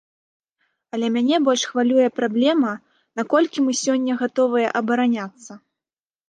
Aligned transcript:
Але 0.97 1.09
мяне 1.17 1.35
больш 1.47 1.65
хвалюе 1.71 2.07
праблема, 2.19 2.71
наколькі 3.21 3.57
мы 3.67 3.77
сёння 3.83 4.17
гатовыя 4.23 4.73
абараняцца? 4.81 5.51